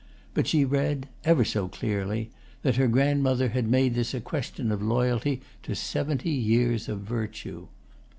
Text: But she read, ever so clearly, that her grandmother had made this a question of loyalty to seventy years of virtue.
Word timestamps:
But 0.33 0.47
she 0.47 0.65
read, 0.65 1.09
ever 1.25 1.45
so 1.45 1.67
clearly, 1.67 2.31
that 2.63 2.77
her 2.77 2.87
grandmother 2.87 3.49
had 3.49 3.67
made 3.69 3.93
this 3.93 4.15
a 4.15 4.19
question 4.19 4.71
of 4.71 4.81
loyalty 4.81 5.41
to 5.61 5.75
seventy 5.75 6.31
years 6.31 6.89
of 6.89 7.01
virtue. 7.01 7.67